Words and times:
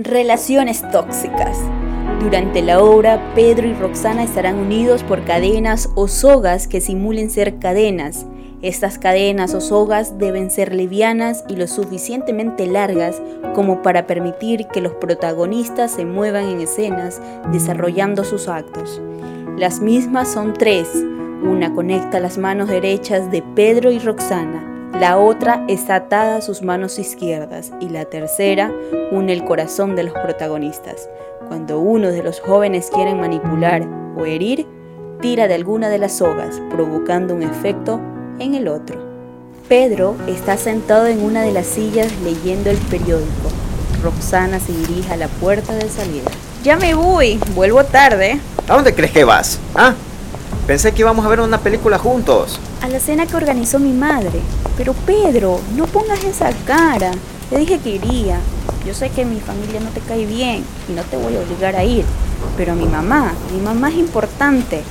Relaciones 0.00 0.88
tóxicas. 0.92 1.58
Durante 2.20 2.62
la 2.62 2.80
obra, 2.80 3.32
Pedro 3.34 3.66
y 3.66 3.72
Roxana 3.74 4.22
estarán 4.22 4.56
unidos 4.56 5.02
por 5.02 5.24
cadenas 5.24 5.90
o 5.96 6.06
sogas 6.06 6.68
que 6.68 6.80
simulen 6.80 7.30
ser 7.30 7.58
cadenas. 7.58 8.24
Estas 8.62 8.96
cadenas 8.96 9.54
o 9.54 9.60
sogas 9.60 10.16
deben 10.16 10.52
ser 10.52 10.72
livianas 10.72 11.42
y 11.48 11.56
lo 11.56 11.66
suficientemente 11.66 12.68
largas 12.68 13.20
como 13.56 13.82
para 13.82 14.06
permitir 14.06 14.68
que 14.68 14.80
los 14.80 14.92
protagonistas 14.92 15.90
se 15.90 16.04
muevan 16.04 16.44
en 16.44 16.60
escenas 16.60 17.20
desarrollando 17.50 18.22
sus 18.22 18.46
actos. 18.46 19.02
Las 19.56 19.80
mismas 19.80 20.28
son 20.32 20.52
tres. 20.52 20.90
Una 21.42 21.74
conecta 21.74 22.20
las 22.20 22.38
manos 22.38 22.68
derechas 22.68 23.32
de 23.32 23.42
Pedro 23.42 23.90
y 23.90 23.98
Roxana, 23.98 24.77
la 24.94 25.18
otra 25.18 25.64
está 25.68 25.96
atada 25.96 26.36
a 26.36 26.40
sus 26.40 26.62
manos 26.62 26.98
izquierdas 26.98 27.72
y 27.80 27.88
la 27.88 28.04
tercera 28.06 28.72
une 29.12 29.32
el 29.32 29.44
corazón 29.44 29.94
de 29.94 30.02
los 30.02 30.12
protagonistas. 30.14 31.08
Cuando 31.46 31.78
uno 31.78 32.08
de 32.08 32.22
los 32.22 32.40
jóvenes 32.40 32.90
quiere 32.92 33.14
manipular 33.14 33.86
o 34.16 34.24
herir, 34.24 34.66
tira 35.20 35.46
de 35.46 35.54
alguna 35.54 35.88
de 35.88 35.98
las 35.98 36.16
sogas, 36.16 36.60
provocando 36.70 37.34
un 37.34 37.44
efecto 37.44 38.00
en 38.40 38.54
el 38.54 38.66
otro. 38.66 38.98
Pedro 39.68 40.16
está 40.26 40.56
sentado 40.56 41.06
en 41.06 41.22
una 41.22 41.42
de 41.42 41.52
las 41.52 41.66
sillas 41.66 42.10
leyendo 42.24 42.70
el 42.70 42.78
periódico. 42.78 43.50
Roxana 44.02 44.58
se 44.58 44.72
dirige 44.72 45.12
a 45.12 45.16
la 45.16 45.28
puerta 45.28 45.74
de 45.74 45.88
salida. 45.88 46.30
Ya 46.64 46.76
me 46.76 46.94
voy, 46.94 47.38
vuelvo 47.54 47.84
tarde. 47.84 48.40
¿A 48.66 48.74
dónde 48.74 48.94
crees 48.94 49.12
que 49.12 49.24
vas? 49.24 49.60
¿Ah? 49.74 49.94
Pensé 50.68 50.92
que 50.92 51.00
íbamos 51.00 51.24
a 51.24 51.30
ver 51.30 51.40
una 51.40 51.56
película 51.56 51.96
juntos. 51.98 52.60
A 52.82 52.88
la 52.88 53.00
cena 53.00 53.24
que 53.24 53.34
organizó 53.34 53.78
mi 53.78 53.94
madre. 53.94 54.38
Pero 54.76 54.92
Pedro, 54.92 55.58
no 55.74 55.86
pongas 55.86 56.22
esa 56.24 56.50
cara. 56.66 57.10
Te 57.48 57.56
dije 57.56 57.78
que 57.78 57.88
iría. 57.88 58.38
Yo 58.86 58.92
sé 58.92 59.08
que 59.08 59.24
mi 59.24 59.40
familia 59.40 59.80
no 59.80 59.88
te 59.88 60.00
cae 60.00 60.26
bien 60.26 60.62
y 60.86 60.92
no 60.92 61.00
te 61.04 61.16
voy 61.16 61.36
a 61.36 61.40
obligar 61.40 61.74
a 61.74 61.84
ir. 61.84 62.04
Pero 62.58 62.74
mi 62.74 62.84
mamá, 62.84 63.32
mi 63.50 63.62
mamá 63.62 63.88
es 63.88 63.94
importante. 63.94 64.82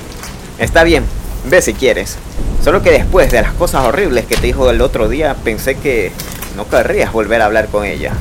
Está 0.58 0.84
bien, 0.84 1.04
ve 1.48 1.62
si 1.62 1.76
quieres. 1.76 2.18
Solo 2.64 2.82
que 2.82 2.90
después 2.90 3.30
de 3.30 3.44
las 3.44 3.54
cosas 3.54 3.86
horribles 3.86 4.26
que 4.26 4.36
te 4.36 4.48
dijo 4.48 4.72
el 4.72 4.82
otro 4.82 5.08
día, 5.08 5.36
pensé 5.44 5.76
que 5.76 6.12
no 6.56 6.68
querrías 6.68 7.14
volver 7.14 7.44
a 7.44 7.46
hablar 7.46 7.68
con 7.68 7.86
ella. 7.86 8.14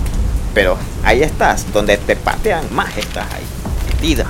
Pero 0.52 0.76
ahí 1.04 1.22
estás, 1.22 1.72
donde 1.72 1.96
te 1.96 2.16
patean 2.16 2.66
más 2.70 2.98
estás 2.98 3.32
ahí, 3.32 3.44
metida. 3.88 4.26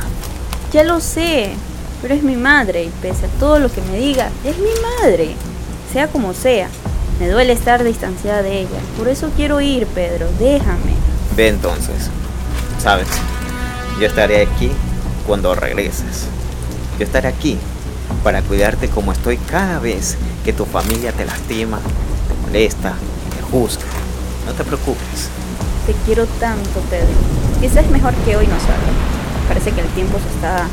Ya 0.72 0.84
lo 0.84 1.00
sé, 1.00 1.54
pero 2.02 2.14
es 2.14 2.22
mi 2.22 2.36
madre 2.36 2.84
y 2.84 2.90
pese 3.02 3.26
a 3.26 3.40
todo 3.40 3.58
lo 3.58 3.70
que 3.70 3.80
me 3.82 3.98
diga, 3.98 4.30
es 4.44 4.58
mi 4.58 4.70
madre. 5.00 5.34
Sea 5.92 6.08
como 6.08 6.34
sea, 6.34 6.68
me 7.18 7.28
duele 7.28 7.52
estar 7.52 7.82
distanciada 7.82 8.42
de 8.42 8.60
ella. 8.60 8.78
Por 8.98 9.08
eso 9.08 9.30
quiero 9.36 9.60
ir, 9.60 9.86
Pedro, 9.86 10.28
déjame. 10.38 10.94
Ve 11.36 11.48
entonces. 11.48 12.10
Sabes, 12.82 13.08
yo 13.98 14.06
estaré 14.06 14.42
aquí 14.42 14.70
cuando 15.26 15.54
regreses. 15.54 16.26
Yo 16.98 17.04
estaré 17.04 17.28
aquí 17.28 17.58
para 18.22 18.42
cuidarte 18.42 18.88
como 18.88 19.12
estoy 19.12 19.36
cada 19.38 19.78
vez 19.78 20.16
que 20.44 20.52
tu 20.52 20.64
familia 20.64 21.12
te 21.12 21.24
lastima, 21.24 21.78
te 21.78 22.46
molesta, 22.46 22.94
te 23.34 23.42
juzga. 23.50 23.84
No 24.46 24.52
te 24.52 24.64
preocupes. 24.64 25.28
Te 25.86 25.94
quiero 26.04 26.26
tanto, 26.38 26.80
Pedro. 26.90 27.08
Quizás 27.60 27.84
es 27.84 27.90
mejor 27.90 28.14
que 28.24 28.36
hoy 28.36 28.46
no 28.46 28.58
salga. 28.60 29.48
Parece 29.48 29.72
que 29.72 29.80
el 29.80 29.88
tiempo 29.88 30.18
se 30.18 30.34
está 30.34 30.66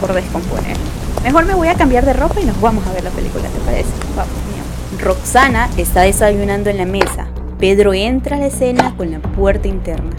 por 0.00 0.14
descomponer. 0.14 0.76
Mejor 1.22 1.44
me 1.44 1.54
voy 1.54 1.68
a 1.68 1.74
cambiar 1.74 2.04
de 2.04 2.14
ropa 2.14 2.40
y 2.40 2.44
nos 2.46 2.60
vamos 2.60 2.86
a 2.86 2.92
ver 2.92 3.04
la 3.04 3.10
película, 3.10 3.48
¿te 3.48 3.60
parece? 3.60 3.90
Vamos, 4.16 4.32
mío. 4.52 5.00
Roxana 5.00 5.68
está 5.76 6.02
desayunando 6.02 6.70
en 6.70 6.78
la 6.78 6.86
mesa. 6.86 7.26
Pedro 7.58 7.92
entra 7.92 8.36
a 8.36 8.40
la 8.40 8.46
escena 8.46 8.94
con 8.96 9.10
la 9.10 9.18
puerta 9.18 9.68
interna, 9.68 10.10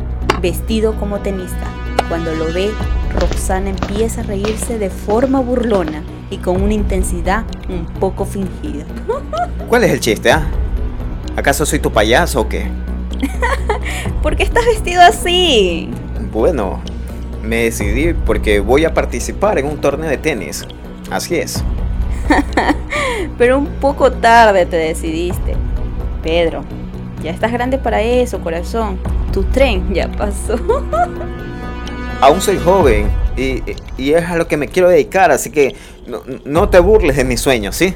vestido 0.41 0.93
como 0.99 1.19
tenista. 1.19 1.65
Cuando 2.07 2.33
lo 2.35 2.53
ve, 2.53 2.71
Roxana 3.19 3.71
empieza 3.71 4.21
a 4.21 4.23
reírse 4.23 4.77
de 4.77 4.89
forma 4.89 5.39
burlona 5.39 6.03
y 6.29 6.37
con 6.37 6.61
una 6.61 6.73
intensidad 6.73 7.45
un 7.67 7.85
poco 7.85 8.25
fingida. 8.25 8.85
¿Cuál 9.67 9.83
es 9.85 9.91
el 9.91 9.99
chiste, 9.99 10.31
ah? 10.31 10.47
¿Acaso 11.35 11.65
soy 11.65 11.79
tu 11.79 11.91
payaso 11.91 12.41
o 12.41 12.49
qué? 12.49 12.67
¿Por 14.21 14.35
qué 14.35 14.43
estás 14.43 14.65
vestido 14.65 15.01
así? 15.01 15.89
Bueno, 16.31 16.81
me 17.43 17.63
decidí 17.63 18.13
porque 18.13 18.59
voy 18.59 18.85
a 18.85 18.93
participar 18.93 19.57
en 19.59 19.65
un 19.65 19.79
torneo 19.79 20.09
de 20.09 20.17
tenis. 20.17 20.65
Así 21.09 21.35
es. 21.35 21.63
Pero 23.37 23.57
un 23.57 23.67
poco 23.67 24.11
tarde 24.11 24.65
te 24.65 24.77
decidiste. 24.77 25.55
Pedro, 26.23 26.63
ya 27.23 27.31
estás 27.31 27.51
grande 27.51 27.77
para 27.77 28.01
eso, 28.01 28.39
corazón. 28.39 28.99
Tu 29.33 29.43
tren 29.43 29.93
ya 29.93 30.09
pasó. 30.11 30.55
Aún 32.21 32.39
soy 32.39 32.57
joven 32.59 33.09
y, 33.35 33.63
es 33.97 34.25
a 34.25 34.35
lo 34.35 34.47
que 34.47 34.55
me 34.55 34.67
quiero 34.67 34.89
dedicar, 34.89 35.31
así 35.31 35.49
que 35.49 35.75
no, 36.05 36.21
no 36.45 36.69
te 36.69 36.79
burles 36.79 37.15
de 37.15 37.23
mis 37.23 37.41
sueños, 37.41 37.75
¿sí? 37.75 37.95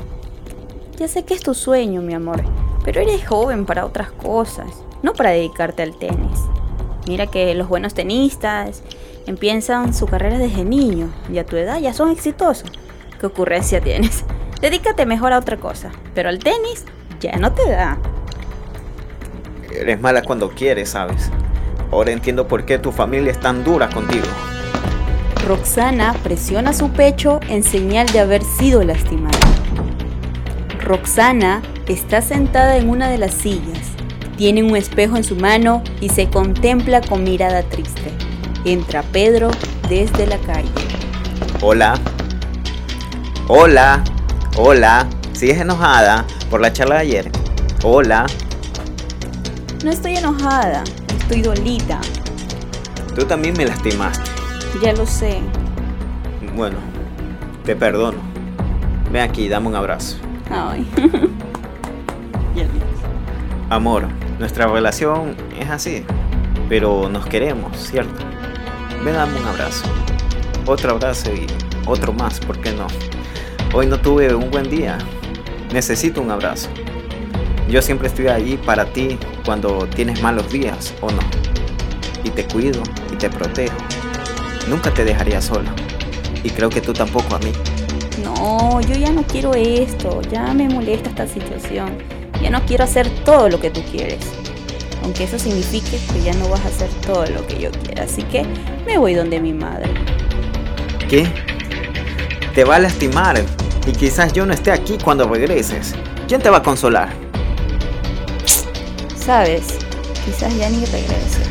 Ya 0.98 1.08
sé 1.08 1.24
que 1.24 1.36
es 1.36 1.42
tu 1.42 1.54
sueño, 1.54 2.02
mi 2.02 2.16
amor, 2.16 2.42
pero 2.84 3.02
eres 3.02 3.28
joven 3.28 3.66
para 3.66 3.86
otras 3.86 4.12
cosas, 4.12 4.68
no 5.04 5.14
para 5.14 5.30
dedicarte 5.30 5.84
al 5.84 5.96
tenis. 5.96 6.40
Mira 7.08 7.28
que 7.28 7.54
los 7.54 7.68
buenos 7.68 7.94
tenistas 7.94 8.82
empiezan 9.28 9.94
su 9.94 10.06
carrera 10.06 10.38
desde 10.38 10.64
niño 10.64 11.10
y 11.32 11.38
a 11.38 11.46
tu 11.46 11.56
edad 11.56 11.80
ya 11.80 11.94
son 11.94 12.10
exitosos. 12.10 12.72
¿Qué 13.20 13.26
ocurrencia 13.26 13.82
tienes? 13.82 14.24
Dedícate 14.62 15.06
mejor 15.06 15.34
a 15.34 15.40
otra 15.40 15.58
cosa, 15.58 15.92
pero 16.14 16.30
al 16.30 16.40
tenis 16.40 16.86
ya 17.20 17.38
no 17.38 17.52
te 17.54 17.70
da. 17.70 17.98
Eres 19.72 20.00
mala 20.00 20.22
cuando 20.22 20.50
quieres, 20.50 20.90
¿sabes? 20.90 21.30
Ahora 21.92 22.12
entiendo 22.12 22.48
por 22.48 22.66
qué 22.66 22.80
tu 22.80 22.92
familia 22.92 23.32
es 23.32 23.40
tan 23.40 23.64
dura 23.64 23.90
contigo. 23.90 24.26
Roxana 25.48 26.16
presiona 26.24 26.74
su 26.74 26.90
pecho 26.92 27.40
en 27.50 27.64
señal 27.64 28.08
de 28.08 28.20
haber 28.20 28.44
sido 28.44 28.84
lastimada. 28.84 29.38
Roxana 30.82 31.62
está 31.88 32.22
sentada 32.22 32.78
en 32.78 32.90
una 32.90 33.10
de 33.10 33.18
las 33.18 33.34
sillas. 33.34 33.92
Tiene 34.38 34.64
un 34.64 34.76
espejo 34.76 35.18
en 35.18 35.24
su 35.24 35.36
mano 35.36 35.84
y 36.02 36.10
se 36.10 36.30
contempla 36.30 37.02
con 37.02 37.24
mirada 37.24 37.64
triste. 37.64 38.12
Entra 38.66 39.04
Pedro 39.04 39.52
desde 39.88 40.26
la 40.26 40.40
calle. 40.40 40.68
Hola. 41.62 42.00
Hola. 43.48 44.04
Hola. 44.58 45.08
¿Sigues 45.34 45.60
enojada 45.62 46.26
por 46.50 46.62
la 46.62 46.74
charla 46.74 46.96
de 46.96 47.02
ayer? 47.02 47.32
Hola. 47.84 48.26
No 49.84 49.92
estoy 49.92 50.18
enojada, 50.18 50.84
estoy 51.16 51.44
dolida. 51.44 52.02
Tú 53.16 53.24
también 53.26 53.56
me 53.56 53.66
lastimaste. 53.66 54.32
Ya 54.82 54.94
lo 54.94 55.06
sé. 55.06 55.42
Bueno, 56.56 56.78
te 57.66 57.76
perdono. 57.76 58.18
Ven 59.12 59.22
aquí, 59.22 59.48
dame 59.48 59.68
un 59.68 59.76
abrazo. 59.76 60.18
Ay. 60.50 60.90
Amor, 63.70 64.08
nuestra 64.40 64.66
relación 64.66 65.36
es 65.60 65.70
así, 65.70 66.04
pero 66.68 67.10
nos 67.10 67.28
queremos, 67.28 67.78
¿cierto? 67.78 68.26
Ven, 69.06 69.14
dame 69.14 69.40
un 69.40 69.46
abrazo. 69.46 69.84
Otro 70.66 70.94
abrazo 70.94 71.32
y 71.32 71.46
otro 71.86 72.12
más, 72.12 72.40
¿por 72.40 72.60
qué 72.60 72.72
no? 72.72 72.88
Hoy 73.72 73.86
no 73.86 74.00
tuve 74.00 74.34
un 74.34 74.50
buen 74.50 74.68
día. 74.68 74.98
Necesito 75.72 76.24
un 76.24 76.32
abrazo. 76.32 76.70
Yo 77.70 77.84
siempre 77.84 78.08
estoy 78.08 78.30
allí 78.30 78.58
para 78.58 78.86
ti 78.86 79.20
cuando 79.46 79.86
tienes 79.86 80.24
malos 80.24 80.52
días 80.52 80.92
o 81.02 81.12
no. 81.12 81.20
Y 82.24 82.32
te 82.32 82.46
cuido 82.46 82.82
y 83.14 83.16
te 83.16 83.30
protejo. 83.30 83.78
Nunca 84.68 84.92
te 84.92 85.06
dejaría 85.06 85.40
sola. 85.40 85.72
Y 86.44 86.50
creo 86.50 86.72
que 86.72 86.82
tú 86.82 86.92
tampoco 86.92 87.36
a 87.36 87.40
mí. 87.40 87.52
No, 88.24 88.82
yo 88.82 88.96
ya 88.96 89.12
no 89.12 89.22
quiero 89.22 89.54
esto. 89.54 90.24
Ya 90.32 90.52
me 90.56 90.68
molesta 90.68 91.10
esta 91.10 91.28
situación. 91.28 91.96
Ya 92.42 92.50
no 92.50 92.60
quiero 92.66 92.84
hacer 92.84 93.08
todo 93.24 93.50
lo 93.50 93.60
que 93.60 93.70
tú 93.70 93.84
quieres 93.84 94.35
aunque 95.06 95.26
eso 95.26 95.38
signifique 95.38 96.00
que 96.12 96.22
ya 96.24 96.34
no 96.34 96.50
vas 96.50 96.66
a 96.66 96.68
hacer 96.68 96.90
todo 97.06 97.28
lo 97.28 97.46
que 97.46 97.60
yo 97.60 97.72
quiera. 97.72 98.06
Así 98.06 98.24
que 98.24 98.44
me 98.88 98.98
voy 98.98 99.14
donde 99.14 99.40
mi 99.40 99.54
madre. 99.54 99.94
¿Qué? 101.08 101.32
Te 102.56 102.64
va 102.64 102.78
a 102.78 102.80
lastimar 102.80 103.40
y 103.88 103.92
quizás 103.92 104.34
yo 104.34 104.48
no 104.48 104.54
esté 104.54 104.72
aquí 104.72 104.98
cuando 104.98 105.30
regreses. 105.30 105.94
¿Quién 106.28 106.42
te 106.42 106.50
va 106.50 106.58
a 106.58 106.64
consolar? 106.64 107.10
Sabes, 109.16 109.78
quizás 110.26 110.58
ya 110.58 110.70
ni 110.70 110.84
regrese. 110.86 111.44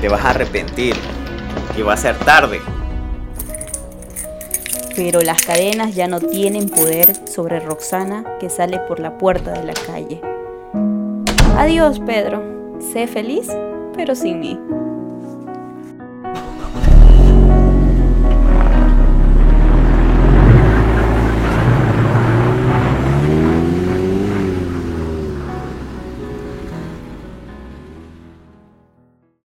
Te 0.00 0.08
vas 0.08 0.24
a 0.24 0.30
arrepentir 0.30 0.96
y 1.76 1.82
va 1.82 1.92
a 1.92 1.96
ser 1.98 2.16
tarde. 2.16 2.62
Pero 4.96 5.20
las 5.20 5.42
cadenas 5.42 5.94
ya 5.94 6.06
no 6.06 6.20
tienen 6.20 6.70
poder 6.70 7.12
sobre 7.30 7.60
Roxana 7.60 8.24
que 8.40 8.48
sale 8.48 8.78
por 8.78 8.98
la 8.98 9.18
puerta 9.18 9.52
de 9.52 9.64
la 9.64 9.74
calle. 9.74 10.22
Adiós, 11.58 12.00
Pedro. 12.00 12.57
Sé 12.80 13.06
feliz, 13.06 13.48
pero 13.94 14.14
sin 14.14 14.40
mí. 14.40 14.58